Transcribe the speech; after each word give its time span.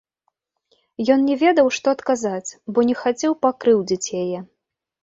Ён 1.17 1.27
не 1.31 1.35
ведаў, 1.43 1.69
што 1.79 1.85
адказаць, 1.99 2.49
бо 2.73 2.79
не 2.89 2.95
хацеў 3.05 3.39
пакрыўдзіць 3.47 4.07
яе. 4.25 4.39